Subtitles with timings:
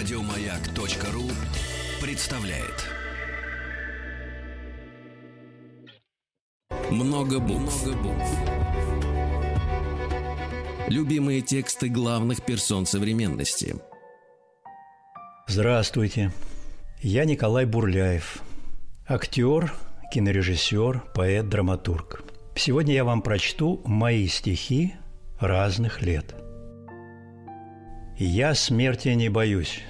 [0.00, 1.24] Радиомаяк.ру
[2.00, 2.86] представляет.
[6.90, 7.86] Много букв.
[10.88, 13.76] Любимые тексты главных персон современности.
[15.46, 16.32] Здравствуйте.
[17.02, 18.40] Я Николай Бурляев.
[19.06, 19.70] Актер,
[20.14, 22.22] кинорежиссер, поэт, драматург.
[22.56, 24.94] Сегодня я вам прочту мои стихи
[25.38, 26.34] разных лет.
[28.22, 29.80] Я смерти не боюсь.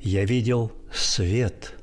[0.00, 1.74] Я видел свет,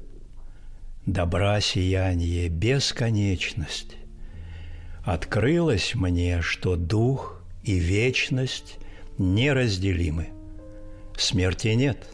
[1.06, 3.96] добра сияние, бесконечность.
[5.06, 8.78] Открылось мне, что дух и вечность
[9.18, 10.32] неразделимы.
[11.18, 12.10] Смерти нет.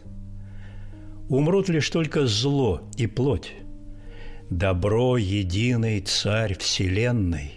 [1.27, 3.53] Умрут лишь только зло и плоть.
[4.51, 7.53] Добро– единый царь вселенной,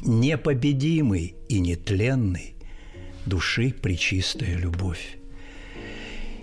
[0.00, 2.51] непобедимый и нетленный,
[3.26, 5.18] души причистая любовь.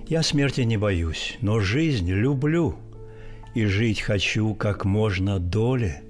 [0.08, 2.78] Я смерти не боюсь, но жизнь люблю
[3.54, 6.02] и жить хочу как можно доле,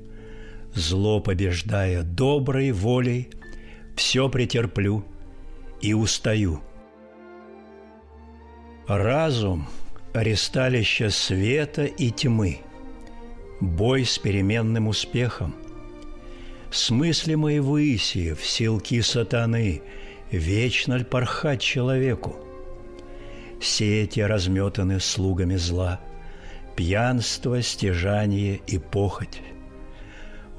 [0.74, 3.30] зло побеждая доброй волей,
[3.96, 5.04] все претерплю
[5.82, 6.62] и устаю.
[8.88, 9.68] Разум–
[10.14, 12.60] аресталище света и тьмы,
[13.60, 15.56] бой с переменным успехом–
[16.72, 19.82] с мыслимой выси в силки сатаны
[20.32, 22.36] Вечно ль порхать человеку?
[23.62, 26.00] Сети разметаны слугами зла,
[26.76, 29.42] Пьянство, стяжание и похоть.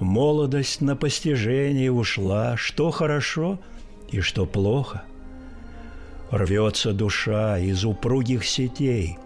[0.01, 3.59] Молодость на постижение ушла, Что хорошо
[4.11, 5.03] и что плохо.
[6.31, 9.19] Рвется душа из упругих сетей,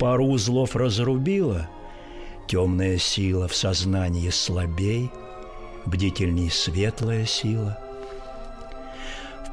[0.00, 1.68] Пару узлов разрубила,
[2.48, 5.10] Темная сила в сознании слабей—
[5.86, 7.78] бдительней светлая сила.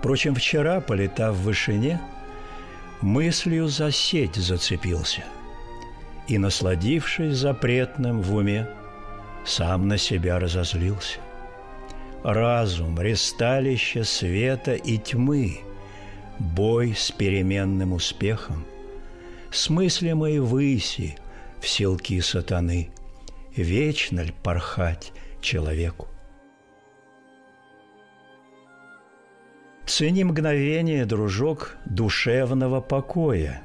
[0.02, 2.02] Впрочем, вчера, полетав в вышине,
[3.02, 5.24] мыслью за сеть зацепился
[6.28, 8.68] и, насладившись запретным в уме,
[9.46, 11.20] сам на себя разозлился.
[12.24, 15.60] Разум, ресталище света и тьмы,
[16.40, 18.66] бой с переменным успехом,
[19.52, 21.16] с мыслимой выси
[21.62, 22.90] в селки сатаны,
[23.56, 26.08] вечно ль порхать человеку?
[30.02, 33.62] Цени мгновение, дружок, душевного покоя.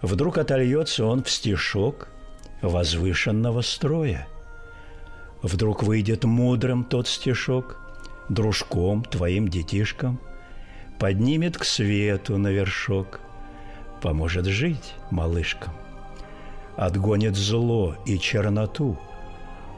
[0.00, 2.08] Вдруг отольется он в стишок
[2.62, 4.26] возвышенного строя.
[5.42, 7.78] Вдруг выйдет мудрым тот стишок,
[8.30, 10.22] дружком твоим детишкам,
[10.98, 13.20] поднимет к свету на вершок,
[14.00, 15.74] поможет жить малышкам.
[16.78, 18.98] Отгонит зло и черноту,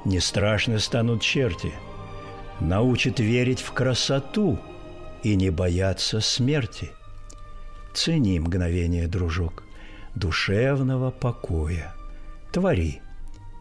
[0.05, 1.73] не страшны станут черти,
[2.61, 4.61] научит верить в красоту–
[5.23, 6.91] и не бояться смерти.
[7.95, 9.65] Цени мгновение, дружок,
[10.15, 11.95] душевного покоя.
[12.53, 13.01] Твори,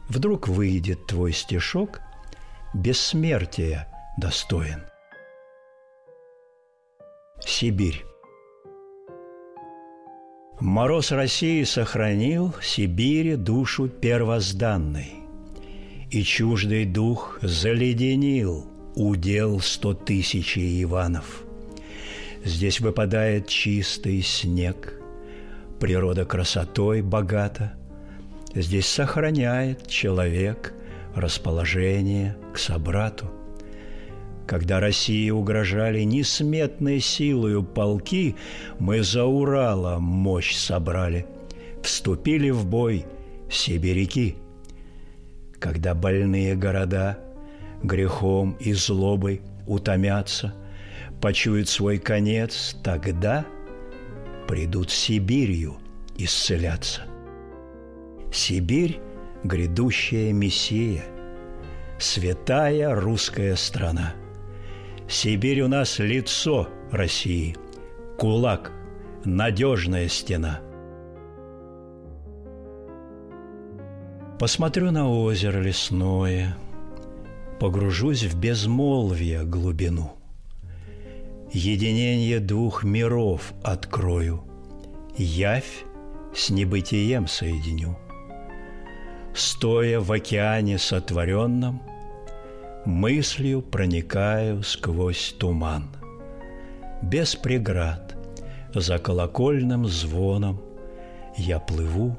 [0.09, 2.01] вдруг выйдет твой стишок,
[2.73, 3.87] бессмертия
[4.17, 4.83] достоин.
[7.39, 8.03] Сибирь.
[10.59, 15.13] Мороз России сохранил Сибири душу первозданной,
[16.09, 21.43] И чуждый дух заледенил Удел сто тысяч Иванов–
[22.43, 24.93] Здесь выпадает чистый снег,
[25.79, 27.73] Природа красотой богата,
[28.53, 30.73] Здесь сохраняет человек
[31.15, 33.31] Расположение к собрату.
[34.45, 38.35] Когда России угрожали несметной силою полки,
[38.79, 41.25] Мы за Урала мощь собрали,
[41.83, 43.05] Вступили в бой
[43.49, 44.35] сибиряки.
[45.59, 47.19] Когда больные города
[47.81, 50.53] грехом и злобой утомятся–
[51.21, 53.45] почует свой конец, тогда
[54.47, 55.77] придут Сибирью
[56.17, 57.03] исцеляться.
[58.31, 58.99] Сибирь–
[59.43, 61.03] грядущая Мессия,
[61.99, 64.13] святая русская страна.
[65.07, 67.55] Сибирь у нас лицо России,
[68.17, 68.71] кулак,
[69.23, 70.59] надежная стена.
[74.39, 76.55] Посмотрю на озеро лесное,
[77.59, 80.13] погружусь в безмолвие глубину–
[81.51, 84.43] Единение двух миров открою,
[85.15, 85.85] Явь
[86.35, 87.97] с небытием соединю.
[89.33, 91.81] Стоя в океане сотворенном,
[92.85, 95.89] Мыслью проникаю сквозь туман.
[97.01, 98.15] Без преград,
[98.73, 100.61] за колокольным звоном
[101.37, 102.17] Я плыву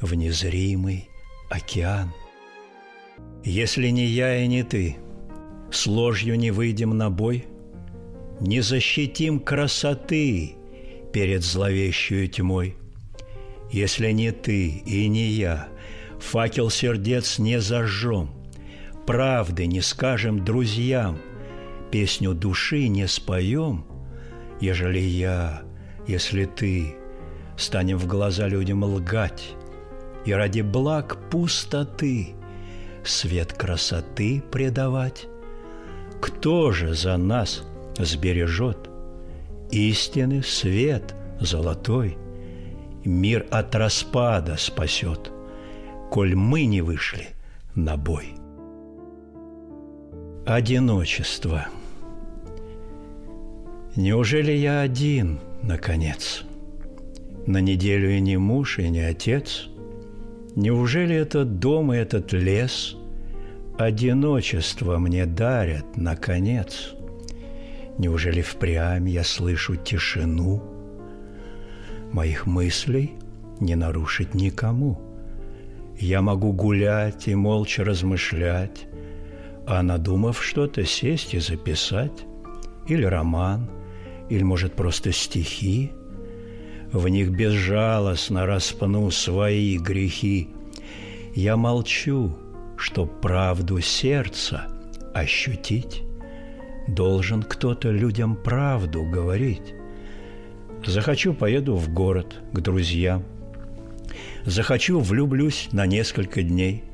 [0.00, 1.08] в незримый
[1.50, 2.12] океан.
[3.44, 4.96] Если не я и не ты,
[5.70, 7.46] с ложью не выйдем на бой—
[8.40, 10.56] не защитим красоты
[11.12, 12.76] перед зловещей тьмой.
[13.70, 15.68] Если не ты и не я,
[16.20, 18.30] факел сердец не зажжем,
[19.06, 21.18] Правды не скажем друзьям,
[21.90, 23.84] Песню души не споем,
[24.60, 25.62] Ежели я,
[26.06, 26.96] если ты,
[27.56, 29.54] Станем в глаза людям лгать,
[30.24, 32.34] И ради благ пустоты
[33.04, 35.26] Свет красоты предавать,
[36.20, 37.62] Кто же за нас
[37.98, 38.90] сбережет
[39.70, 42.16] Истины свет золотой–
[43.04, 45.30] мир от распада спасет,
[46.10, 47.28] коль мы не вышли
[47.74, 48.34] на бой.
[50.46, 51.68] Одиночество.
[53.96, 56.42] Неужели я один, наконец?
[57.46, 59.66] На неделю и не муж, и не отец?
[60.56, 62.96] Неужели этот дом и этот лес
[63.76, 66.94] Одиночество мне дарят, наконец?
[67.98, 70.62] Неужели впрямь я слышу тишину–
[72.14, 73.12] моих мыслей
[73.60, 75.00] не нарушить никому.
[75.98, 78.86] Я могу гулять и молча размышлять,
[79.66, 82.24] а надумав что-то, сесть и записать,
[82.88, 83.68] или роман,
[84.30, 85.92] или, может, просто стихи.
[86.92, 90.48] В них безжалостно распну свои грехи.
[91.34, 92.36] Я молчу,
[92.76, 94.68] чтоб правду сердца
[95.12, 96.02] ощутить.
[96.88, 99.74] Должен кто-то людям правду говорить.
[100.86, 103.24] Захочу, поеду в город к друзьям.
[104.44, 106.84] Захочу, влюблюсь на несколько дней.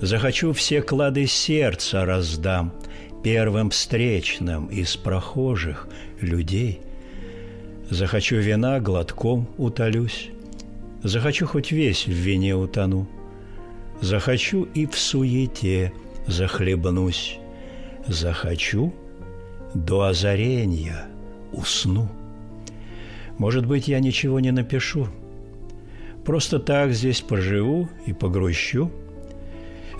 [0.00, 2.72] Захочу, все клады сердца раздам
[3.22, 5.88] Первым встречным из прохожих
[6.20, 6.80] людей.
[7.90, 10.28] Захочу вина, глотком утолюсь.
[11.02, 13.08] Захочу, хоть весь в вине утону.
[14.00, 15.92] Захочу и в суете
[16.28, 17.38] захлебнусь.
[18.08, 18.92] Захочу,
[19.74, 21.06] до озарения
[21.52, 22.08] усну.
[23.36, 25.08] Может быть, я ничего не напишу.
[26.24, 28.90] Просто так здесь поживу и погрущу.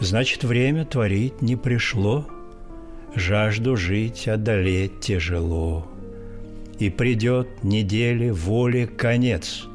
[0.00, 2.26] Значит, время творить не пришло.
[3.14, 5.86] Жажду жить одолеть тяжело.
[6.78, 9.66] И придет недели воли конец.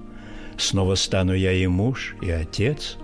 [0.58, 2.98] Снова стану я и муж, и отец,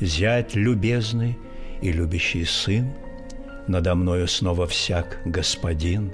[0.00, 1.36] Зять любезный
[1.82, 2.92] и любящий сын,
[3.68, 6.10] Надо мною снова всяк господин.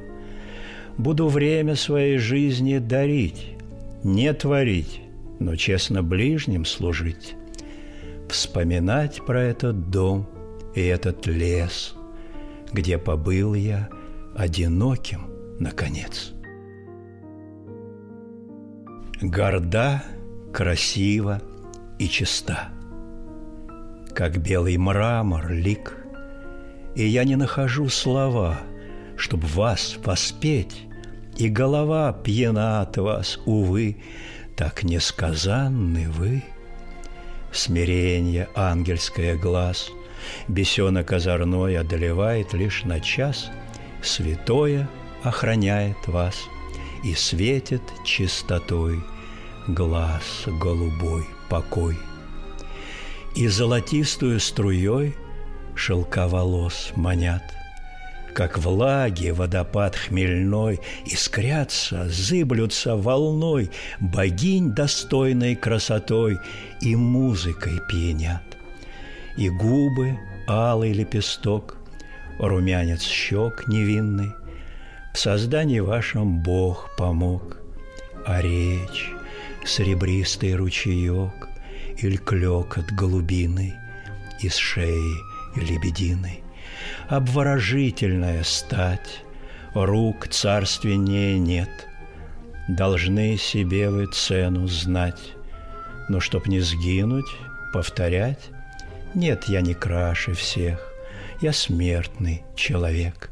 [0.98, 3.56] Буду время своей жизни дарить,
[4.02, 5.00] не творить,
[5.38, 7.36] но честно ближним служить,
[8.28, 10.26] вспоминать про этот дом
[10.74, 11.94] и этот лес,
[12.72, 13.88] где побыл я
[14.36, 15.30] одиноким,
[15.60, 16.32] наконец.
[19.22, 20.02] Горда,
[20.52, 21.40] красива
[22.00, 22.70] и чиста,
[24.12, 26.03] как белый мрамор лик,
[26.94, 28.60] и я не нахожу слова,
[29.16, 30.82] чтобы вас воспеть
[31.36, 33.96] и голова пьяна от вас, увы,
[34.56, 36.44] так несказанны вы.
[37.52, 39.90] Смирение ангельское глаз,
[40.48, 43.50] бесенок озорной одолевает лишь на час,
[44.02, 44.88] святое
[45.22, 46.36] охраняет вас
[47.04, 49.02] и светит чистотой
[49.66, 51.96] глаз голубой покой.
[53.34, 55.14] И золотистую струей
[55.74, 57.42] шелка волос манят–
[58.34, 66.40] как влаги водопад хмельной, Искрятся, зыблются волной Богинь достойной красотой
[66.80, 68.42] И музыкой пьянят.
[69.36, 71.76] И губы алый лепесток,
[72.40, 74.32] Румянец щек невинный,
[75.14, 77.58] В создании вашем Бог помог,
[78.26, 79.12] А речь—
[79.64, 81.48] серебристый ручеек
[81.98, 83.74] Иль клёкот голубиный
[84.42, 86.44] Из шеи лебединой
[87.08, 89.22] обворожительная стать,
[89.74, 91.70] рук царственнее нет.
[92.68, 95.34] Должны себе вы цену знать,
[96.08, 97.30] но чтоб не сгинуть,
[97.72, 98.48] повторять,
[99.14, 100.92] нет, я не краше всех,
[101.40, 103.30] я смертный человек.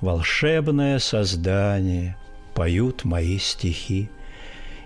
[0.00, 2.16] Волшебное создание,
[2.54, 4.10] поют мои стихи,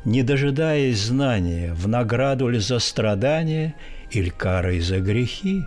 [0.04, 3.74] не дожидаясь знания, в награду ли за страдания
[4.10, 5.64] или карой за грехи,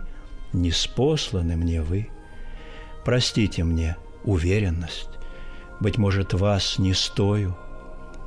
[0.52, 2.08] не спосланы мне вы–
[3.04, 5.08] Простите мне уверенность,
[5.80, 7.56] быть может, вас не стою,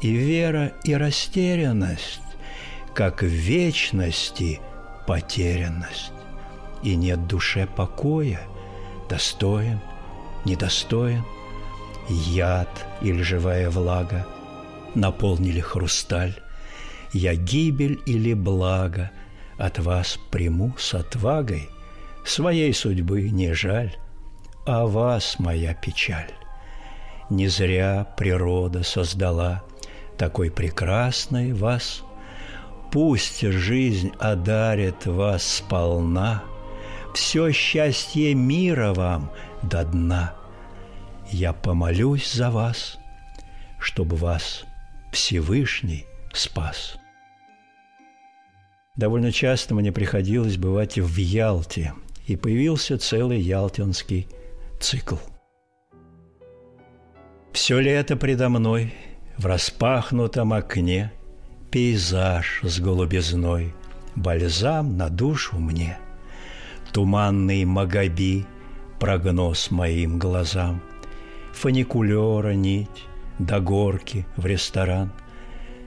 [0.01, 2.21] и вера, и растерянность,
[2.95, 4.59] как в вечности
[5.05, 6.11] потерянность,
[6.81, 8.41] и нет душе покоя,
[9.09, 9.79] достоин,
[10.43, 11.23] недостоин,
[12.09, 14.25] яд или живая влага
[14.95, 16.35] наполнили хрусталь,
[17.13, 19.11] я гибель или благо
[19.57, 21.69] от вас приму с отвагой,
[22.25, 23.95] своей судьбы не жаль,
[24.65, 26.31] а вас моя печаль.
[27.29, 29.63] Не зря природа создала
[30.17, 32.03] такой прекрасной вас.
[32.91, 36.43] пусть жизнь одарит вас сполна,
[37.15, 39.31] Все счастье мира вам
[39.63, 40.35] до дна.
[41.31, 42.97] Я помолюсь за вас,
[43.79, 44.65] чтобы вас
[45.11, 46.97] Всевышний спас.
[48.95, 51.93] Довольно часто мне приходилось бывать в Ялте,
[52.25, 54.27] и появился целый ялтинский
[54.79, 55.17] цикл.
[57.51, 58.93] Все лето предо мной
[59.37, 61.11] в распахнутом окне
[61.71, 63.73] Пейзаж с голубизной,
[64.15, 65.97] бальзам на душу мне.
[66.91, 68.45] Туманный Магаби,
[68.99, 70.83] прогноз моим глазам,
[71.53, 73.05] Фуникулера нить,
[73.39, 75.11] до горки в ресторан,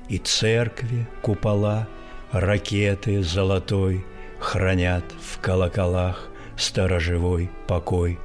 [0.09, 1.87] И церкви, купола,
[2.33, 4.05] ракеты золотой
[4.39, 8.19] Хранят в колоколах сторожевой покой.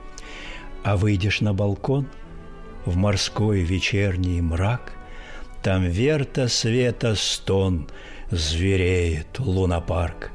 [0.83, 2.07] А выйдешь на балкон—
[2.85, 4.93] в морской вечерний мрак,
[5.61, 7.87] Там верта света стон
[8.31, 10.31] звереет лунопарк.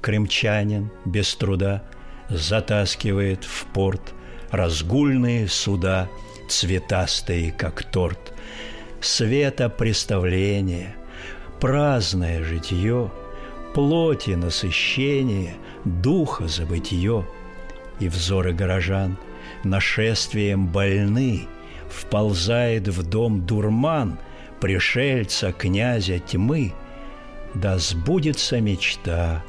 [0.00, 1.82] Крымчанин без труда
[2.28, 4.14] затаскивает в порт
[4.50, 6.08] Разгульные суда,
[6.48, 8.32] цветастые, как торт.
[9.00, 10.94] Света представление,
[11.60, 13.10] праздное житье,
[13.74, 17.26] Плоти насыщение, духа забытье,
[18.00, 19.16] И взоры горожан
[19.64, 21.46] нашествием больны—
[21.90, 24.18] вползает в дом дурман
[24.60, 26.72] пришельца князя тьмы,
[27.54, 29.42] да сбудется мечта,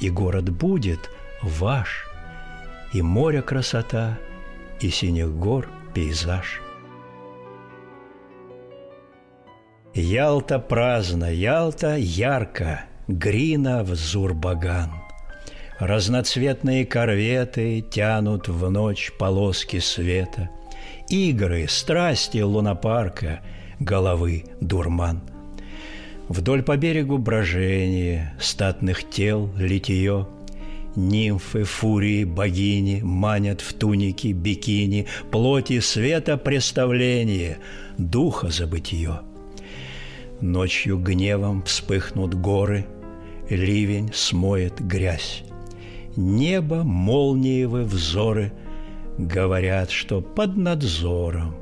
[0.00, 1.10] и город будет
[1.42, 2.06] ваш,
[2.92, 4.18] и море красота,
[4.80, 6.60] и синих гор пейзаж.
[9.92, 14.90] Ялта праздно, Ялта ярко, Грина в Зурбаган.
[15.78, 20.48] Разноцветные корветы тянут в ночь полоски света–
[21.10, 23.40] игры, страсти лунопарка,
[23.78, 25.20] головы дурман.
[26.28, 30.26] Вдоль по берегу брожение, статных тел литье,
[30.96, 37.58] Нимфы, фурии, богини манят в тунике, бикини, Плоти света представление,
[37.98, 39.20] духа забытие.
[40.40, 42.86] Ночью гневом вспыхнут горы,
[43.48, 45.42] ливень смоет грязь.
[46.16, 48.52] Небо молниевы взоры–
[49.18, 51.54] Говорят, что под надзором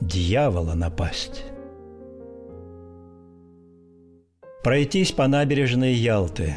[0.00, 1.44] дьявола напасть.
[4.64, 6.56] Пройтись по набережной Ялты,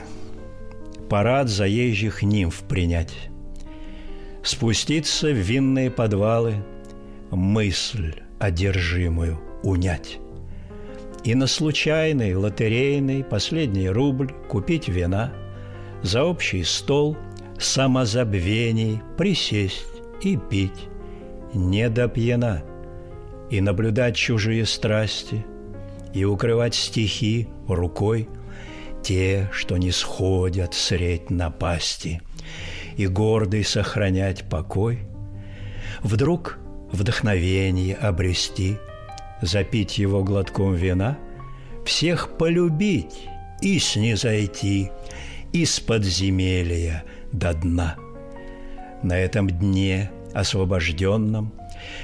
[1.07, 3.13] парад заезжих нимф принять,
[4.43, 6.65] спуститься в винные подвалы,
[7.29, 10.17] мысль одержимую унять
[11.23, 15.33] и на случайный лотерейный последний рубль купить вина,
[16.01, 17.17] за общий стол
[17.57, 19.85] самозабвений присесть
[20.21, 20.88] и пить,
[21.53, 22.63] не до пьяна,
[23.49, 25.45] и наблюдать чужие страсти,
[26.13, 28.29] и укрывать стихи рукой,
[29.03, 32.21] те, что не сходят средь напасти,
[32.97, 34.99] и гордый сохранять покой,
[36.01, 36.59] вдруг
[36.91, 38.77] вдохновение обрести,
[39.41, 41.17] запить его глотком вина,
[41.86, 43.27] всех полюбить
[43.62, 44.91] и снизойти
[45.53, 47.96] из подземелья до дна–
[49.03, 51.53] на этом дне освобожденном,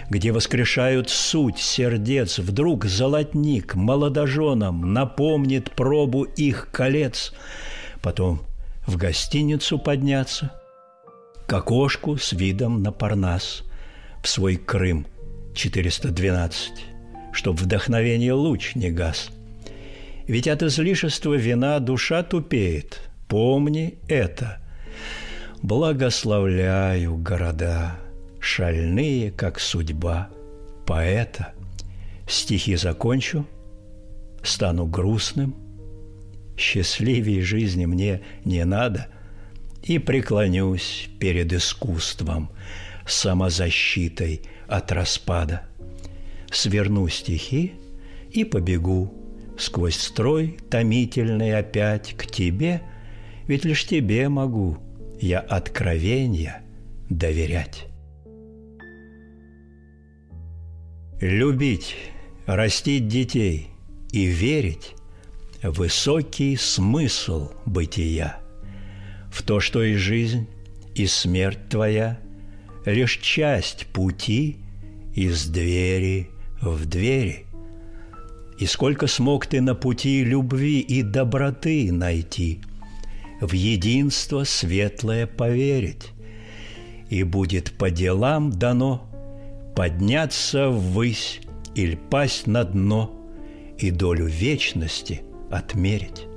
[0.10, 7.34] где воскрешают суть сердец, вдруг золотник молодоженам напомнит пробу их колец,
[8.02, 8.42] потом
[8.88, 10.52] в гостиницу подняться,
[11.48, 13.64] к окошку с видом на Парнас,
[14.24, 15.06] в свой Крым
[15.54, 16.72] 412,
[17.36, 19.30] чтоб вдохновение луч не гас.
[20.28, 24.60] Ведь от излишества вина душа тупеет, помни это–
[25.66, 27.96] Благословляю города,
[28.40, 30.30] шальные, как судьба
[30.86, 31.54] поэта.
[32.28, 33.48] Стихи закончу,
[34.44, 35.56] стану грустным,
[36.56, 39.08] счастливее жизни мне не надо,
[39.82, 42.52] и преклонюсь перед искусством,
[43.08, 45.64] самозащитой от распада.
[46.56, 47.74] Сверну стихи
[48.32, 49.14] и побегу
[49.58, 52.82] сквозь строй томительный опять к тебе,
[53.46, 54.78] ведь лишь тебе могу–
[55.20, 56.64] я откровения
[57.10, 57.88] доверять.
[61.20, 61.98] Любить,
[62.46, 63.68] растить детей
[64.14, 64.96] и верить–
[65.62, 68.40] высокий смысл бытия,
[69.30, 70.48] в то, что и жизнь,
[70.96, 72.18] и смерть твоя–
[72.86, 74.60] лишь часть пути
[75.14, 76.30] из двери
[76.62, 77.46] в двери,
[78.58, 82.62] И сколько смог ты на пути любви и доброты найти,
[83.42, 86.12] В единство светлое поверить,
[87.10, 89.10] И будет по делам дано
[89.76, 91.42] Подняться ввысь
[91.76, 93.12] или пасть на дно
[93.78, 95.22] И долю вечности
[95.52, 96.28] отмерить.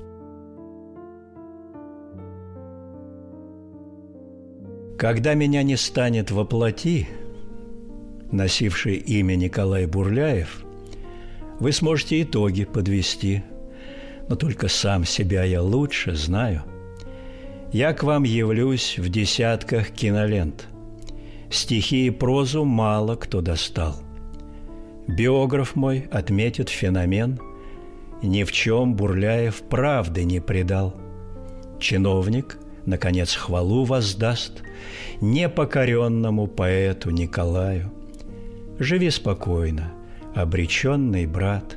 [4.98, 7.06] Когда меня не станет воплоти,
[8.32, 10.64] носивший имя Николай Бурляев,
[11.60, 13.42] вы сможете итоги подвести,
[14.28, 16.62] но только сам себя я лучше знаю.
[17.72, 20.68] Я к вам явлюсь в десятках кинолент.
[21.50, 23.96] Стихи и прозу мало кто достал.
[25.06, 27.40] Биограф мой отметит феномен,
[28.22, 30.94] ни в чем Бурляев правды не предал.
[31.80, 34.62] Чиновник, наконец, хвалу воздаст
[35.20, 37.92] непокоренному поэту Николаю–
[38.78, 39.92] Живи спокойно,
[40.34, 41.76] обреченный брат,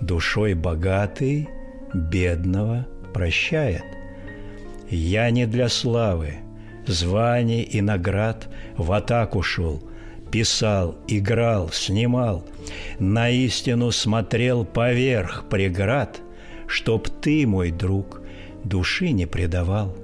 [0.00, 1.48] Душой богатый
[1.94, 3.84] бедного прощает.
[4.90, 6.34] Я не для славы,
[6.86, 9.82] званий и наград В атаку шел,
[10.32, 12.44] писал, играл, снимал,
[12.98, 16.20] На истину смотрел поверх преград,
[16.66, 18.20] Чтоб ты, мой друг,
[18.64, 19.96] души не предавал.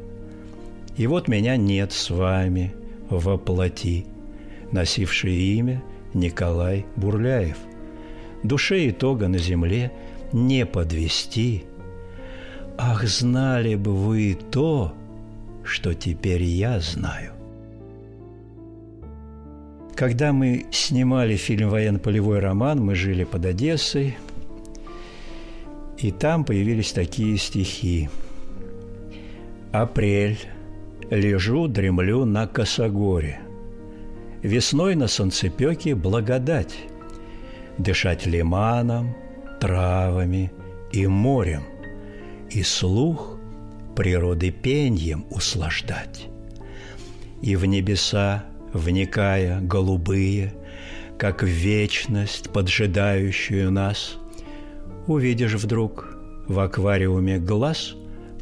[0.97, 2.73] И вот меня нет с вами
[3.11, 4.07] воплоти,
[4.71, 5.83] Носивший имя
[6.15, 7.57] Николай Бурляев.
[8.43, 9.93] Душе итога на земле
[10.33, 11.65] не подвести.
[12.79, 14.95] Ах, знали бы вы то,
[15.65, 17.33] что теперь я знаю.
[19.95, 24.17] Когда мы снимали фильм «Военно-полевой роман», мы жили под Одессой,
[25.99, 28.09] и там появились такие стихи.
[29.73, 30.39] «Апрель.
[31.11, 33.41] Лежу, дремлю на косогоре–
[34.43, 36.75] Весной на солнцепеке благодать
[37.77, 39.15] Дышать лиманом,
[39.61, 40.51] травами
[40.93, 41.63] и морем
[42.51, 43.39] И слух
[43.95, 46.29] природы пеньем услаждать.
[47.43, 50.55] И в небеса, вникая голубые,
[51.19, 54.17] Как вечность, поджидающую нас,
[55.07, 56.17] Увидишь вдруг
[56.49, 57.95] в аквариуме глаз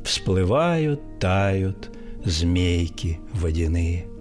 [0.04, 1.90] Всплывают, тают
[2.24, 4.06] змейки водяные–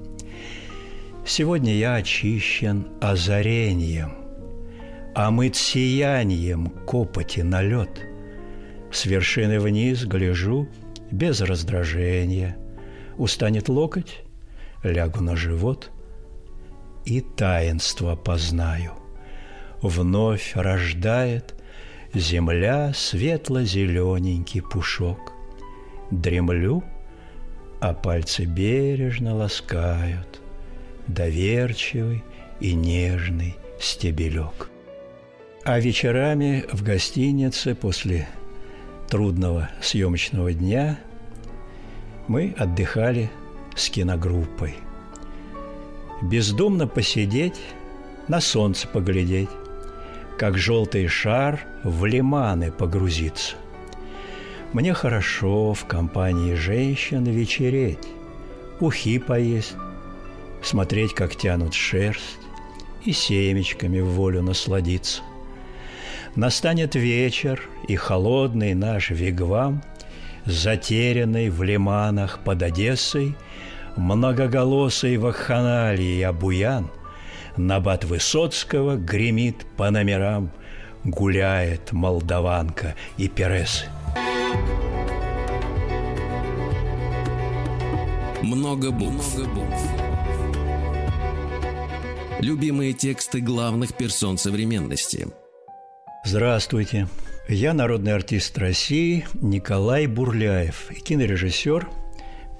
[1.27, 4.13] Сегодня я очищен озарением,
[5.13, 7.89] Омыт сиянием копоти на лед.
[8.93, 10.69] С вершины вниз гляжу
[11.11, 12.55] без раздражения.
[13.17, 14.23] Устанет локоть,
[14.83, 15.91] лягу на живот
[17.03, 18.93] И таинство познаю.
[19.81, 21.55] Вновь рождает
[22.13, 25.33] земля светло-зелененький пушок.
[26.09, 26.85] Дремлю,
[27.81, 30.39] а пальцы бережно ласкают–
[31.07, 32.23] доверчивый
[32.59, 34.69] и нежный стебелек.
[35.63, 38.27] А вечерами в гостинице после
[39.09, 40.99] трудного съемочного дня
[42.27, 43.29] мы отдыхали
[43.75, 44.75] с киногруппой.
[46.21, 47.59] Бездумно посидеть,
[48.27, 49.49] на солнце поглядеть,
[50.37, 53.55] как желтый шар в лиманы погрузиться.
[54.73, 58.07] Мне хорошо в компании женщин вечереть,
[58.79, 59.75] ухи поесть,
[60.61, 62.39] смотреть, как тянут шерсть,
[63.03, 65.21] и семечками в волю насладиться.
[66.35, 69.81] Настанет вечер, и холодный наш вигвам,
[70.45, 73.35] затерянный в лиманах под Одессой,
[73.95, 76.89] многоголосый вакханалии обуян,
[77.55, 80.51] Набат Высоцкого гремит по номерам,
[81.03, 83.85] гуляет молдаванка и пересы.
[88.43, 89.37] Много букв.
[89.37, 90.06] Много букв.
[92.39, 95.27] Любимые тексты главных персон современности.
[96.23, 97.07] Здравствуйте.
[97.49, 101.89] Я народный артист России Николай Бурляев, кинорежиссер,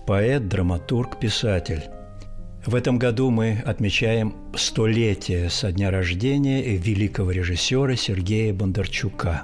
[0.08, 1.84] поэт, драматург, писатель.
[2.66, 9.44] В этом году мы отмечаем столетие со дня рождения великого режиссера Сергея Бондарчука.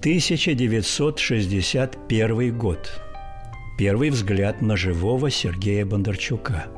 [0.00, 3.00] 1961 год.
[3.78, 6.66] Первый взгляд на живого Сергея Бондарчука–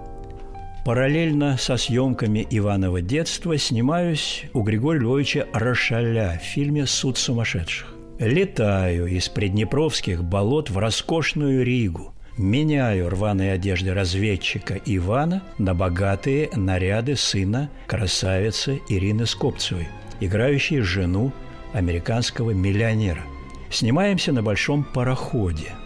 [0.85, 7.95] Параллельно со съемками «Иванова детства» снимаюсь у Григория Львовича Рошаля в фильме «Суд сумасшедших».
[8.19, 12.14] Летаю из приднепровских болот в роскошную Ригу.
[12.38, 19.88] Меняю рваные одежды разведчика Ивана на богатые наряды сына красавицы Ирины Скопцевой,
[20.21, 21.31] играющей жену
[21.75, 23.23] американского миллионера.
[23.71, 25.73] Снимаемся на большом пароходе–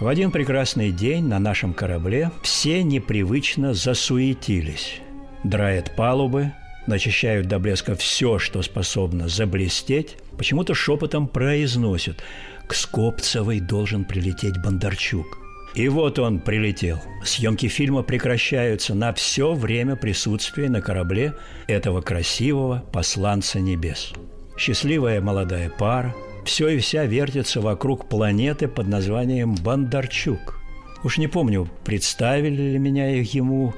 [0.00, 5.00] в один прекрасный день на нашем корабле все непривычно засуетились.
[5.42, 6.52] Драят палубы,
[6.86, 12.22] начищают до блеска все, что способно заблестеть, почему-то шепотом произносят
[12.66, 15.38] «К Скопцевой должен прилететь Бондарчук».
[15.74, 16.98] И вот он прилетел.
[17.22, 21.34] Съемки фильма прекращаются на все время присутствия на корабле
[21.68, 24.12] этого красивого посланца небес.
[24.56, 26.14] Счастливая молодая пара–
[26.46, 30.60] все и вся вертится вокруг планеты под названием Бондарчук.
[31.04, 33.74] Уж не помню, представили ли меня ему,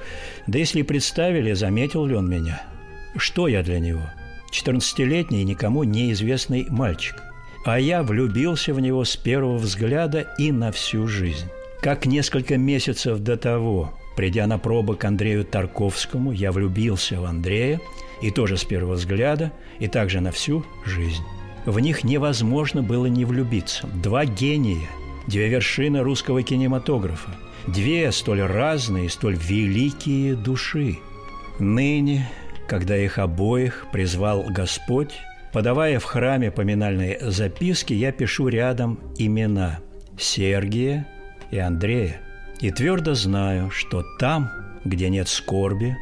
[0.46, 2.62] да если представили, заметил ли он меня.
[3.16, 4.02] Что я для него?
[4.52, 7.16] 14-летний никому неизвестный мальчик.
[7.64, 11.48] А я влюбился в него с первого взгляда и на всю жизнь.
[11.81, 17.81] Как несколько месяцев до того, придя на пробы к Андрею Тарковскому, я влюбился в Андрея,
[18.22, 21.22] и тоже с первого взгляда, и также на всю жизнь.
[21.68, 23.87] В них невозможно было не влюбиться.
[23.88, 24.88] Два гения,
[25.26, 27.28] две вершины русского кинематографа,
[27.66, 30.96] две столь разные, столь великие души.
[31.59, 32.26] Ныне,
[32.68, 35.12] когда их обоих призвал Господь,
[35.52, 39.81] подавая в храме поминальные записки, я пишу рядом имена
[40.18, 41.07] Сергия
[41.50, 42.18] и Андрея.
[42.62, 44.50] И твердо знаю, что там,
[44.87, 45.98] где нет скорби,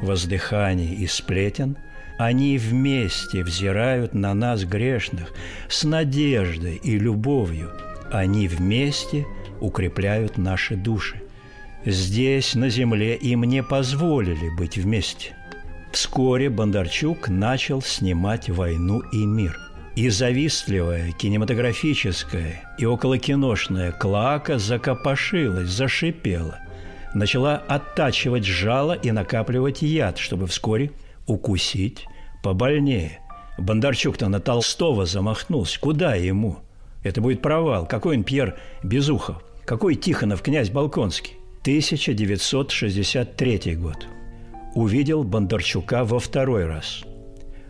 [0.00, 1.76] воздыханий и сплетен,
[2.20, 5.32] они вместе взирают на нас грешных
[5.70, 7.70] с надеждой и любовью.
[8.12, 9.26] Они вместе
[9.58, 11.22] укрепляют наши души.
[11.86, 15.34] Здесь, на земле, им не позволили быть вместе.
[15.92, 19.58] Вскоре Бондарчук начал снимать «Войну и мир».
[19.96, 26.58] И завистливая кинематографическая и околокиношная клака закопошилась, зашипела–
[27.14, 30.92] начала оттачивать жало и накапливать яд, чтобы вскоре
[31.26, 32.06] укусить
[32.42, 33.20] побольнее.
[33.58, 35.78] Бондарчук-то на Толстого замахнулся.
[35.80, 36.58] Куда ему?
[37.02, 37.86] Это будет провал.
[37.86, 39.42] Какой он Пьер Безухов?
[39.64, 41.34] Какой Тихонов князь Балконский?
[41.62, 44.06] 1963 год.
[44.74, 47.04] Увидел Бондарчука во второй раз.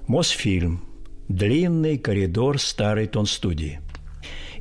[0.07, 0.85] Мосфильм.
[1.29, 3.81] Длинный коридор старой тонстудии–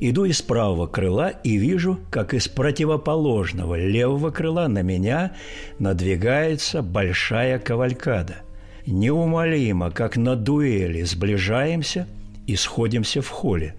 [0.02, 5.36] Иду из правого крыла и вижу, как из противоположного левого крыла на меня
[5.78, 8.36] надвигается большая кавалькада.
[8.86, 12.06] Неумолимо, как на дуэли, сближаемся
[12.46, 13.74] и сходимся в холле.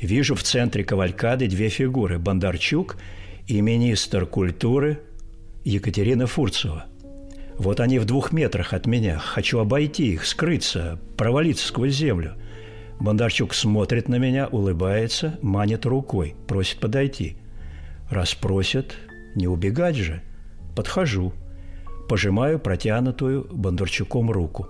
[0.00, 2.96] Вижу в центре кавалькады две фигуры– Бондарчук
[3.46, 5.00] и министр культуры
[5.64, 6.86] Екатерина Фурцева–
[7.58, 9.18] вот они в двух метрах от меня.
[9.18, 12.34] Хочу обойти их, скрыться, провалиться сквозь землю.
[12.98, 17.36] Бондарчук смотрит на меня, улыбается, манит рукой, просит подойти.
[18.10, 18.96] Раз просит,
[19.34, 20.22] не убегать же.
[20.74, 21.32] Подхожу.
[22.14, 24.68] Пожимаю протянутую Бондарчуком руку.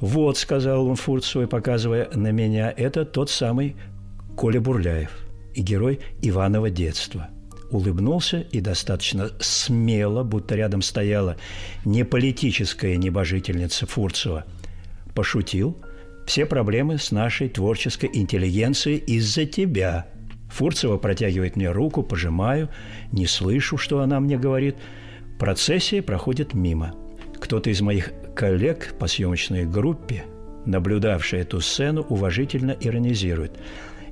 [0.00, 3.74] «Вот»,— сказал он Фурцевой, показывая на меня,— «это тот самый
[4.36, 5.10] Коля Бурляев
[5.56, 7.28] герой Иванова детства».
[7.70, 11.38] Улыбнулся и достаточно смело, будто рядом стояла
[11.86, 14.44] не политическая небожительница Фурцева,
[15.14, 15.74] пошутил—
[16.26, 20.06] все проблемы с нашей творческой интеллигенцией из-за тебя.
[20.50, 22.68] Фурцева протягивает мне руку, пожимаю,
[23.10, 24.76] не слышу, что она мне говорит.
[25.38, 26.94] Процессия проходит мимо.
[27.38, 30.24] Кто-то из моих коллег по съемочной группе,
[30.66, 33.52] наблюдавший эту сцену, уважительно иронизирует.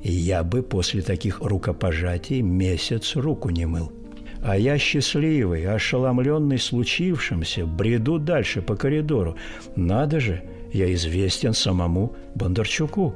[0.03, 3.93] Я бы после таких рукопожатий месяц руку не мыл.
[4.45, 9.37] А я счастливый, ошеломленный случившимся, бреду дальше по коридору.
[9.75, 10.43] Надо же–
[10.77, 13.15] я известен самому Бондарчуку.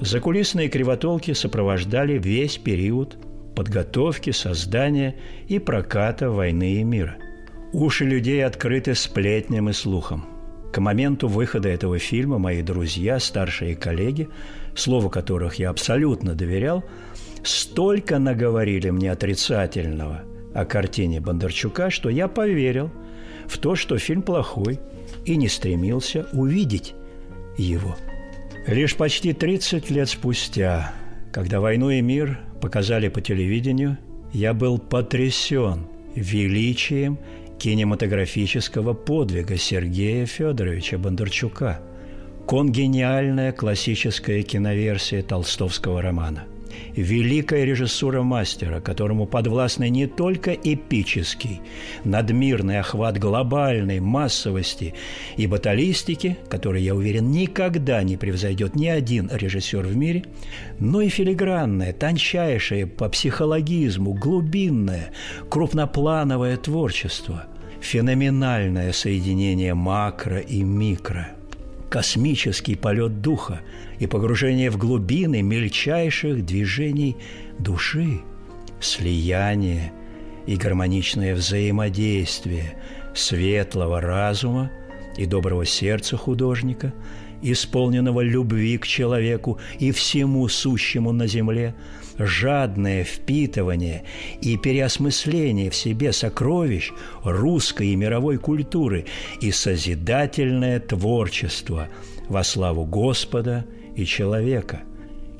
[0.00, 3.18] Закулисные кривотолки сопровождали весь период
[3.54, 5.16] подготовки, создания
[5.48, 7.16] и проката «Войны и мира».
[7.72, 10.26] Уши людей открыты сплетням и слухом.
[10.72, 14.28] К моменту выхода этого фильма мои друзья, старшие коллеги,
[14.74, 16.84] слову которых я абсолютно доверял,
[17.42, 20.22] столько наговорили мне отрицательного
[20.54, 22.90] о картине Бондарчука, что я поверил
[23.46, 24.80] в то, что фильм плохой–
[25.24, 26.94] и не стремился увидеть
[27.56, 27.96] его.
[28.66, 30.92] Лишь почти 30 лет спустя,
[31.32, 33.98] когда «Войну и мир» показали по телевидению,
[34.32, 37.18] я был потрясен величием
[37.58, 41.80] кинематографического подвига Сергея Федоровича Бондарчука.
[42.48, 46.44] Конгениальная классическая киноверсия толстовского романа
[46.94, 51.60] великая режиссура мастера, которому подвластны не только эпический,
[52.04, 54.94] надмирный охват глобальной массовости
[55.36, 60.24] и баталистики, который, я уверен, никогда не превзойдет ни один режиссер в мире,
[60.78, 65.12] но и филигранное, тончайшее по психологизму, глубинное,
[65.48, 67.44] крупноплановое творчество,
[67.80, 71.28] феноменальное соединение макро и микро–
[71.92, 73.60] космический полет духа
[73.98, 77.18] и погружение в глубины мельчайших движений
[77.58, 78.22] души,
[78.80, 79.92] слияние
[80.46, 82.78] и гармоничное взаимодействие
[83.14, 84.70] светлого разума
[85.18, 86.94] и доброго сердца художника,
[87.42, 91.74] исполненного любви к человеку и всему сущему на земле–
[92.18, 94.04] жадное впитывание
[94.40, 96.92] и переосмысление в себе сокровищ
[97.24, 99.06] русской и мировой культуры
[99.40, 101.88] и созидательное творчество
[102.28, 103.64] во славу Господа
[103.96, 104.82] и человека,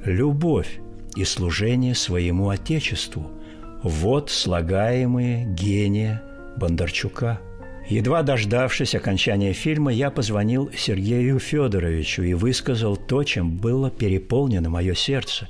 [0.05, 0.81] любовь
[1.17, 3.31] и служение своему Отечеству–
[3.83, 6.23] Вот слагаемые гения
[6.57, 7.41] Бондарчука.
[7.89, 14.95] Едва дождавшись окончания фильма, я позвонил Сергею Федоровичу и высказал то, чем было переполнено мое
[14.95, 15.49] сердце,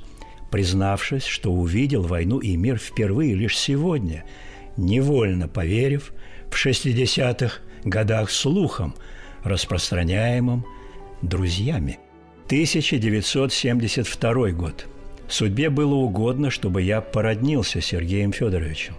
[0.53, 4.23] признавшись, что увидел «Войну и мир» впервые лишь сегодня,
[4.77, 6.13] невольно поверив
[6.51, 8.93] в 60-х годах слухам,
[9.43, 10.63] распространяемым
[11.23, 11.97] друзьями.
[12.45, 14.85] 1972 год.
[15.27, 18.93] Судьбе было угодно, чтобы я породнился с Сергеем Федоровичем,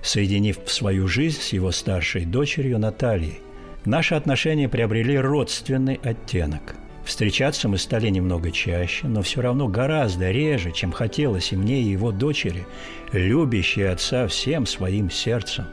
[0.00, 3.40] соединив свою жизнь с его старшей дочерью Натальей.
[3.84, 6.76] Наши отношения приобрели родственный оттенок.
[7.04, 11.90] Встречаться мы стали немного чаще, но все равно гораздо реже, чем хотелось и мне, и
[11.90, 12.66] его дочери,
[13.12, 15.66] любящей отца всем своим сердцем.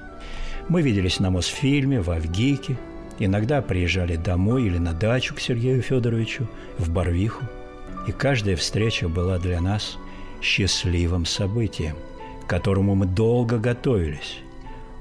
[0.67, 2.77] Мы виделись на Мосфильме, в Авгике,
[3.17, 7.45] иногда приезжали домой или на дачу к Сергею Федоровичу, в Барвиху–
[8.07, 9.97] и каждая встреча была для нас
[10.41, 11.95] счастливым событием,
[12.43, 14.39] к которому мы долго готовились.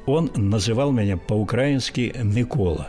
[0.07, 2.89] Он называл меня по-украински «Микола».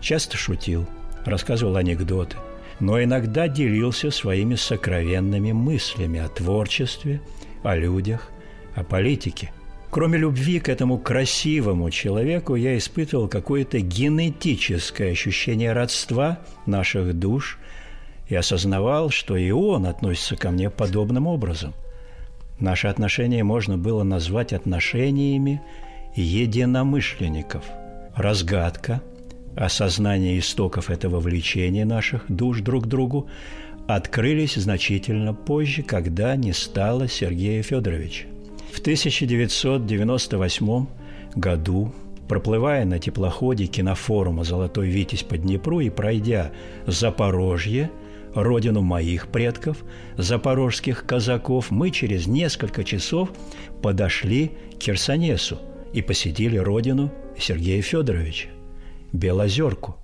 [0.00, 0.86] Часто шутил,
[1.24, 2.36] рассказывал анекдоты,
[2.80, 7.20] но иногда делился своими сокровенными мыслями о творчестве,
[7.62, 8.30] о людях,
[8.74, 9.52] о политике.
[9.90, 17.58] Кроме любви к этому красивому человеку, я испытывал какое-то генетическое ощущение родства наших душ–
[18.28, 21.74] и осознавал, что и он относится ко мне подобным образом.
[22.60, 25.62] Наши отношения можно было назвать отношениями
[26.14, 27.64] единомышленников.
[28.14, 29.00] Разгадка,
[29.58, 33.28] осознание истоков этого влечения наших душ друг к другу
[33.86, 38.26] открылись значительно позже, когда не стало Сергея Федоровича.
[38.72, 40.86] В 1998
[41.34, 41.92] году
[42.28, 46.52] проплывая на теплоходе кинофорума «Золотой Витязь» по Днепру и пройдя
[46.86, 47.90] Запорожье–
[48.34, 49.78] родину моих предков,
[50.16, 53.30] запорожских казаков, мы через несколько часов
[53.82, 55.58] подошли к Херсонесу
[55.92, 58.48] и посетили родину Сергея Федоровича,
[59.12, 59.96] Белозерку.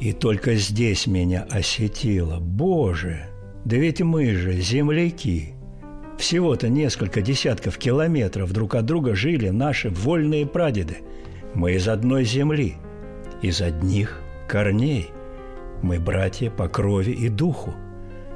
[0.00, 2.38] И только здесь меня осетило.
[2.40, 3.26] Боже,
[3.64, 5.54] да ведь мы же земляки.
[6.18, 10.98] Всего-то несколько десятков километров друг от друга жили наши вольные прадеды.
[11.54, 12.74] Мы из одной земли,
[13.42, 15.08] из одних корней–
[15.82, 17.74] мы братья по крови и духу.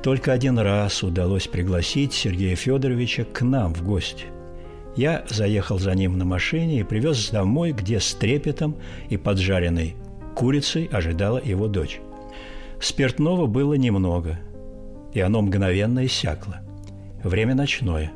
[0.03, 4.27] Только один раз удалось пригласить Сергея Федоровича к нам в гости.
[4.97, 8.77] Я заехал за ним на машине и привез домой, где с трепетом
[9.09, 9.97] и поджаренной
[10.35, 12.01] курицей ожидала его дочь.
[12.81, 14.39] Спиртного было немного,
[15.13, 16.61] и оно мгновенно иссякло.
[17.23, 18.13] Время ночное.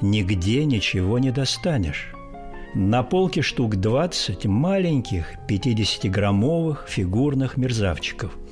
[0.00, 2.12] Нигде ничего не достанешь.
[2.74, 8.32] На полке штук 20 маленьких 50-граммовых фигурных мерзавчиков–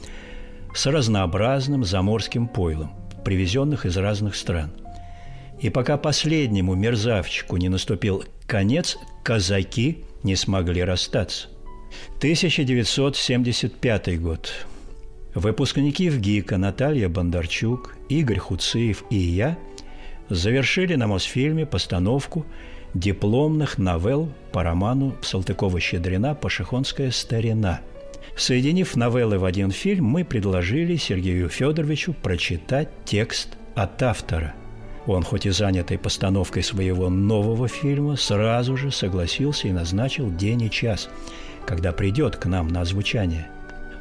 [0.75, 2.93] с разнообразным заморским пойлом,
[3.25, 4.71] привезенных из разных стран.
[5.61, 11.49] И пока последнему мерзавчику не наступил конец, казаки не смогли расстаться.
[12.19, 14.67] 1975 год.
[15.35, 19.59] Выпускники ВГИКа Наталья Бондарчук, Игорь Хуциев и я
[20.29, 22.47] завершили на Мосфильме постановку
[22.95, 27.81] дипломных новелл по роману Салтыкова-Щедрина «Пашихонская старина»,
[28.39, 34.55] Соединив новеллы в один фильм, мы предложили Сергею Федоровичу прочитать текст от автора.
[35.09, 40.71] Он, хоть и занятый постановкой своего нового фильма, сразу же согласился и назначил день и
[40.71, 41.09] час,
[41.69, 43.47] когда придет к нам на озвучание.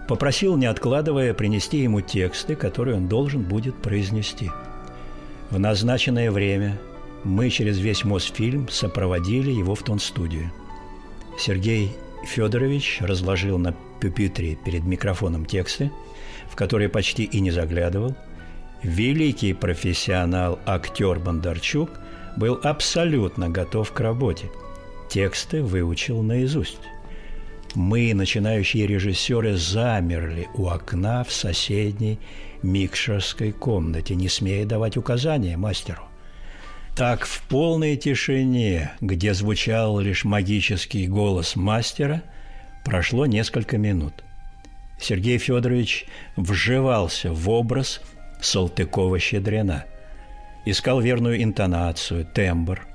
[0.08, 4.50] Попросил, не откладывая, принести ему тексты, которые он должен будет произнести.
[5.50, 6.80] В назначенное время
[7.26, 10.50] мы через весь Мосфильм сопроводили его в тон-студию.
[11.38, 11.92] Сергей
[12.26, 15.92] Федорович разложил на пюпитре перед микрофоном тексты,
[16.50, 18.16] в которые почти и не заглядывал.
[18.82, 21.90] Великий профессионал актер Бондарчук
[22.38, 24.50] был абсолютно готов к работе.
[25.10, 26.80] Тексты выучил наизусть.
[27.76, 32.20] Мы, начинающие режиссеры, замерли у окна в соседней
[32.64, 36.04] микшерской комнате, не смея давать указания мастеру.
[36.96, 42.24] Так в полной тишине, где звучал лишь магический голос мастера,
[42.84, 44.24] прошло несколько минут.
[45.00, 48.02] Сергей Федорович вживался в образ
[48.42, 49.86] Салтыкова-Щедрина,
[50.66, 52.88] искал верную интонацию, тембр.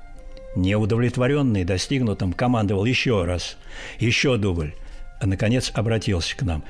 [0.55, 3.57] Неудовлетворенный достигнутым командовал еще раз,
[3.99, 4.75] еще дубль,
[5.19, 6.63] а, наконец, обратился к нам.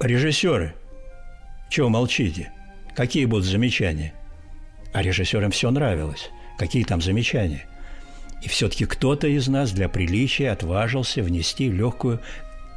[0.00, 0.74] «Режиссеры,
[1.68, 2.52] чего молчите?
[2.94, 4.12] Какие будут замечания?»
[4.92, 6.30] А режиссерам все нравилось.
[6.58, 7.66] Какие там замечания?
[8.42, 12.20] И все-таки кто-то из нас для приличия отважился внести легкую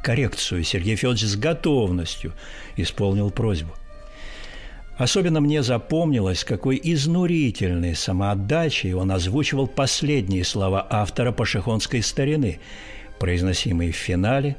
[0.02, 0.64] коррекцию.
[0.64, 2.32] Сергей Федорович с готовностью
[2.76, 3.74] исполнил просьбу.
[4.96, 12.60] Особенно мне запомнилось, какой изнурительной самоотдачей он озвучивал последние слова автора пашихонской старины,
[13.18, 14.56] произносимые в финале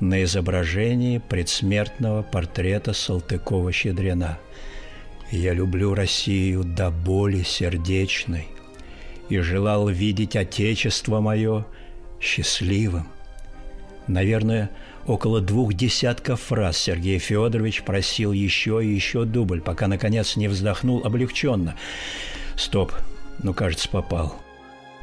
[0.00, 4.38] на изображении предсмертного портрета Салтыкова-Щедрина.
[5.30, 8.48] «Я люблю Россию до боли сердечной
[9.28, 11.64] и желал видеть Отечество мое
[12.20, 13.06] счастливым».
[14.08, 14.70] Наверное,
[15.06, 21.02] Около двух десятков фраз Сергей Федорович просил еще и еще дубль, пока, наконец, не вздохнул
[21.04, 21.76] облегченно.
[22.56, 22.92] «Стоп,
[23.42, 24.34] ну, кажется, попал».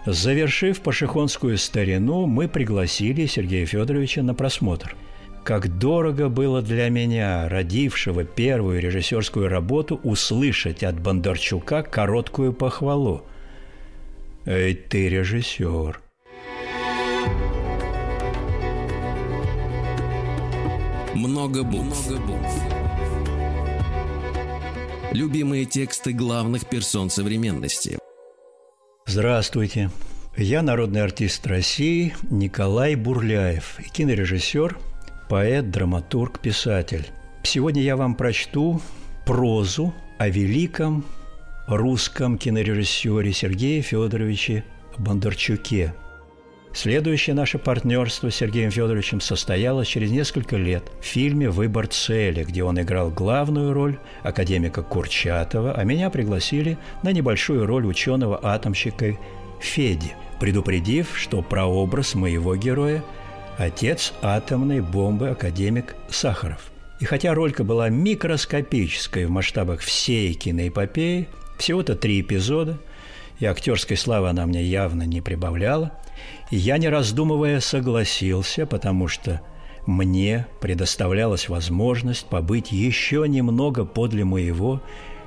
[0.05, 4.97] Завершив пашихонскую старину, мы пригласили Сергея Федоровича на просмотр.
[5.45, 13.23] Как дорого было для меня, родившего первую режиссерскую работу, услышать от Бондарчука короткую похвалу.
[14.45, 16.02] «Эй, ты режиссер!»
[21.43, 22.09] Много букв.
[22.09, 22.51] Много букв.
[25.11, 27.99] Любимые тексты главных персон современности.
[29.05, 29.91] Здравствуйте.
[30.37, 34.77] Я народный артист России Николай Бурляев, кинорежиссер,
[35.29, 37.07] поэт, драматург, писатель.
[37.43, 38.81] Сегодня я вам прочту
[39.25, 41.03] прозу о великом
[41.67, 44.63] русском кинорежиссере Сергее Федоровиче
[44.97, 45.93] Бондарчуке–
[46.73, 52.63] Следующее наше партнерство с Сергеем Федоровичем состоялось через несколько лет в фильме «Выбор цели», где
[52.63, 59.15] он играл главную роль академика Курчатова, а меня пригласили на небольшую роль ученого-атомщика
[59.61, 63.03] Феди, предупредив, что прообраз моего героя–
[63.59, 66.71] отец атомной бомбы академик Сахаров.
[66.99, 71.27] И хотя ролька была микроскопической в масштабах всей киноэпопеи,
[71.59, 72.79] всего-то три эпизода,
[73.39, 75.91] и актерской славы она мне явно не прибавляла–
[76.51, 79.41] и я, не раздумывая, согласился, потому что
[79.85, 84.81] мне предоставлялась возможность побыть еще немного подле моего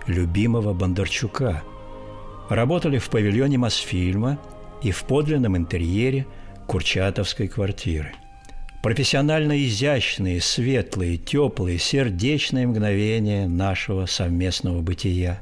[0.07, 1.62] любимого Бондарчука.
[2.49, 4.38] Работали в павильоне Мосфильма
[4.83, 6.27] и в подлинном интерьере
[6.66, 8.12] Курчатовской квартиры.
[8.83, 15.40] Профессионально изящные, светлые, теплые, сердечные мгновения нашего совместного бытия.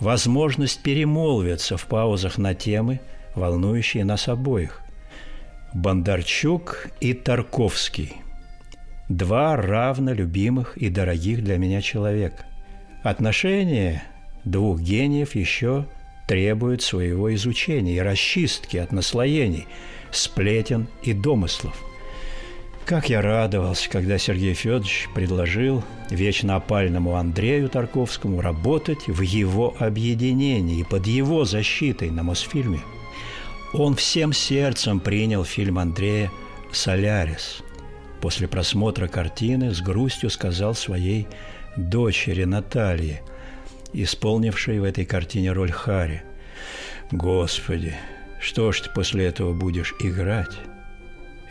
[0.00, 3.00] Возможность перемолвиться в паузах на темы–
[3.38, 4.80] волнующие нас обоих.
[5.74, 8.16] Бондарчук и Тарковский.
[9.08, 12.44] Два равно любимых и дорогих для меня человека.
[13.02, 14.02] Отношения
[14.44, 15.86] двух гениев еще
[16.26, 19.66] требуют своего изучения и расчистки от наслоений,
[20.10, 21.87] сплетен и домыслов.
[22.88, 30.82] Как я радовался, когда Сергей Федорович предложил вечно опальному Андрею Тарковскому работать в его объединении
[30.82, 32.80] под его защитой на Мосфильме–
[33.72, 36.30] он всем сердцем принял фильм Андрея
[36.72, 37.62] «Солярис».
[38.20, 41.28] После просмотра картины с грустью сказал своей
[41.76, 43.22] дочери Наталье,
[43.92, 46.22] исполнившей в этой картине роль Хари.
[47.12, 47.94] «Господи,
[48.40, 50.56] что ж ты после этого будешь играть?»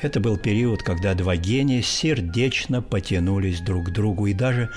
[0.02, 4.70] Это был период, когда два гения сердечно потянулись друг к другу и даже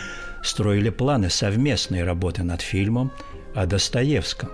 [0.42, 3.12] строили планы совместной работы над фильмом
[3.54, 4.50] о Достоевском.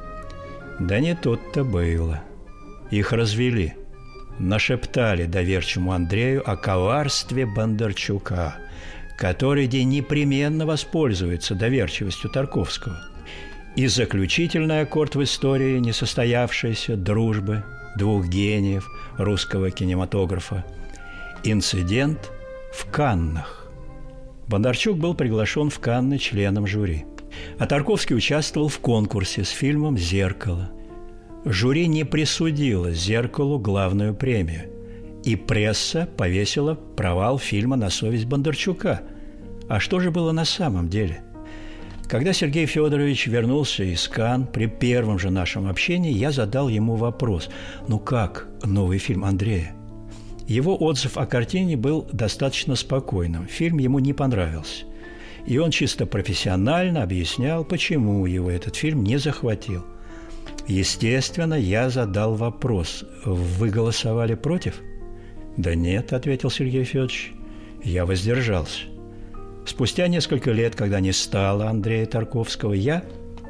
[0.81, 2.22] Да не тут-то было–
[2.90, 3.74] их развели.
[4.38, 8.57] Нашептали доверчивому Андрею о коварстве Бондарчука,
[9.18, 13.00] который день непременно воспользуется доверчивостью Тарковского.
[13.76, 17.64] И заключительный аккорд в истории несостоявшейся дружбы
[17.97, 20.65] двух гениев русского кинематографа–
[21.45, 22.31] инцидент
[22.73, 23.71] в Каннах.
[24.49, 27.05] Бондарчук был приглашен в Канны членом жюри,
[27.59, 30.71] а Тарковский участвовал в конкурсе с фильмом «Зеркало»,
[31.49, 34.69] Жюри не присудило «Зеркалу» главную премию,
[35.23, 39.03] и пресса повесила провал фильма на совесть Бондарчука.
[39.69, 41.23] А что же было на самом деле?
[42.09, 47.49] Когда Сергей Федорович вернулся из Кан, при первом же нашем общении я задал ему вопрос
[47.88, 49.75] «Ну как новый фильм Андрея?»
[50.47, 53.46] Его отзыв о картине был достаточно спокойным.
[53.46, 54.85] Фильм ему не понравился.
[55.44, 59.85] И он чисто профессионально объяснял, почему его этот фильм не захватил–
[60.67, 63.04] Естественно, я задал вопрос.
[63.25, 64.81] Вы голосовали против?
[65.57, 67.33] Да нет, ответил Сергей Федорович.
[67.85, 68.83] Я воздержался.
[69.67, 73.02] Спустя несколько лет, когда не стало Андрея Тарковского, я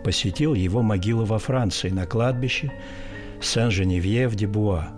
[0.02, 2.72] посетил его могилу во Франции на кладбище
[3.40, 4.88] Сен-Женевье-в-Дебуа.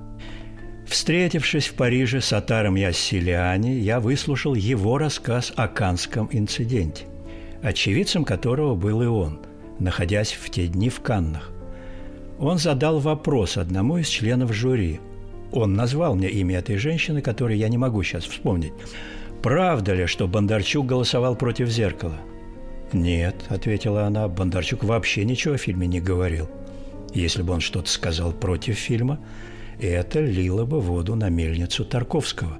[0.86, 7.04] Встретившись в Париже с Атаром Яссилиани, я выслушал его рассказ о Канском инциденте,
[7.62, 9.40] очевидцем которого был и он,
[9.80, 11.50] находясь в те дни в Каннах.
[12.38, 15.00] Он задал вопрос одному из членов жюри.
[15.50, 18.72] Он назвал мне имя этой женщины, которую я не могу сейчас вспомнить.
[19.43, 22.18] Правда ли, что Бондарчук голосовал против «Зеркала»?
[22.93, 26.49] «Нет»,– ответила она,– «Бондарчук вообще ничего о фильме не говорил.
[27.14, 29.20] Если бы он что-то сказал против фильма,
[29.80, 32.59] это лило бы воду на мельницу Тарковского».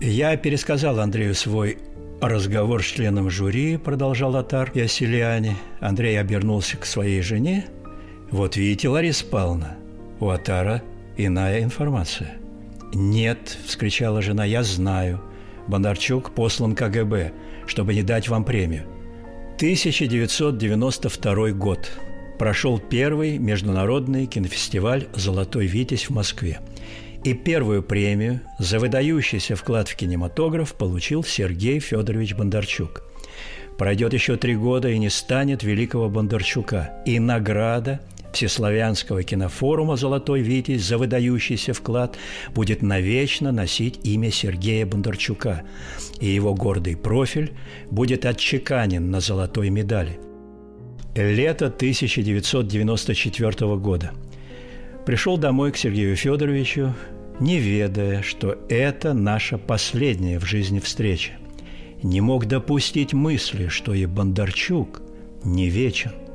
[0.00, 1.78] Я пересказал Андрею свой
[2.20, 5.56] разговор с членом жюри, продолжал Атар и Оселиане.
[5.80, 7.66] Андрей обернулся к своей жене.
[8.30, 9.76] «Вот видите, Лариса Павловна,
[10.20, 10.82] у Атара
[11.16, 12.34] иная информация».
[12.94, 15.20] «Нет»,– вскричала жена,– «я знаю.
[15.68, 17.32] Бондарчук послан КГБ,
[17.66, 18.84] чтобы не дать вам премию.
[19.56, 21.90] 1992 год.
[22.38, 26.60] Прошел первый международный кинофестиваль «Золотой Витязь» в Москве.
[27.24, 33.02] И первую премию за выдающийся вклад в кинематограф получил Сергей Федорович Бондарчук.
[33.78, 37.02] Пройдет еще три года и не станет великого Бондарчука.
[37.06, 38.00] И награда–
[38.36, 42.18] Всеславянского кинофорума «Золотой Витязь» за выдающийся вклад
[42.54, 45.62] будет навечно носить имя Сергея Бондарчука,
[46.20, 47.54] и его гордый профиль
[47.90, 50.20] будет отчеканен на золотой медали.
[51.14, 54.12] Лето 1994 года.
[55.06, 56.92] Пришел домой к Сергею Федоровичу,
[57.40, 61.32] не ведая, что это наша последняя в жизни встреча.
[62.02, 65.00] Не мог допустить мысли, что и Бондарчук
[65.42, 66.12] не вечен–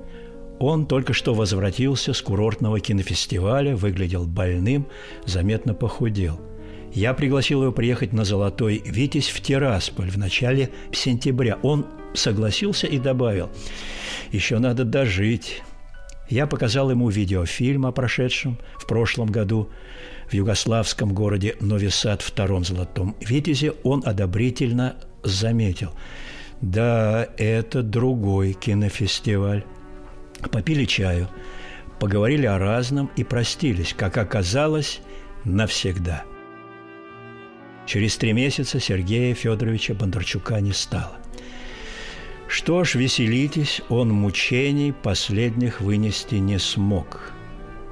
[0.62, 4.86] он только что возвратился с курортного кинофестиваля, выглядел больным,
[5.26, 6.40] заметно похудел.
[6.94, 11.58] Я пригласил его приехать на «Золотой Витязь» в Тирасполь в начале сентября.
[11.64, 13.50] Он согласился и добавил,
[14.32, 15.64] «Еще надо дожить».
[16.30, 19.70] Я показал ему видеофильм о прошедшем в прошлом году
[20.30, 23.74] в югославском городе Новисад втором «Золотом Витязе».
[23.84, 25.92] Он одобрительно заметил,
[26.62, 29.64] «Да, это другой кинофестиваль».
[30.50, 31.28] Попили чаю,
[32.00, 35.02] поговорили о разном и простились, как оказалось,
[35.44, 36.24] навсегда.
[37.86, 41.18] Через три месяца Сергея Федоровича Бондарчука не стало.
[42.48, 47.32] Что ж, веселитесь, он мучений последних вынести не смог.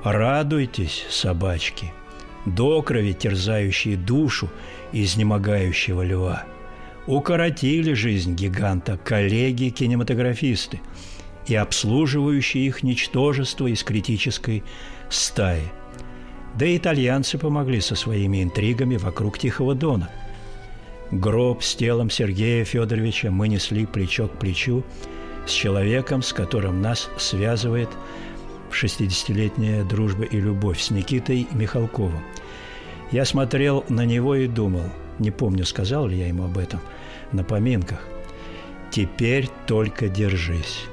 [0.04, 1.94] Радуйтесь, собачки,
[2.46, 4.50] до крови терзающие душу
[4.92, 6.44] изнемогающего льва.
[7.08, 10.82] Укоротили жизнь гиганта коллеги-кинематографисты–
[11.48, 14.64] и обслуживающие их ничтожество из критической
[15.10, 15.64] стаи.
[16.56, 20.10] Да и итальянцы помогли со своими интригами вокруг Тихого Дона.
[21.12, 24.84] Гроб с телом Сергея Федоровича мы несли плечо к плечу
[25.48, 27.90] с человеком, с которым нас связывает
[28.72, 32.24] 60-летняя дружба и любовь с Никитой Михалковым.
[33.12, 34.84] Я смотрел на него и думал,
[35.18, 36.80] не помню, сказал ли я ему об этом,
[37.32, 38.06] на поминках.
[38.92, 40.86] «Теперь только держись»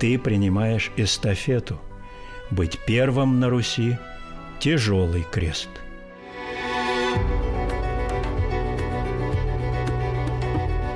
[0.00, 1.78] ты принимаешь эстафету.
[2.50, 3.98] Быть первым на Руси–
[4.60, 5.68] тяжелый крест.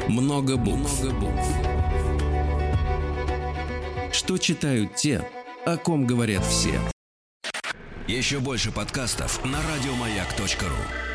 [0.09, 1.03] Много букв.
[1.03, 1.47] Много букв.
[4.13, 5.23] Что читают те,
[5.67, 6.81] о ком говорят все.
[8.09, 11.14] Еще больше подкастов на радиомаяк.ру.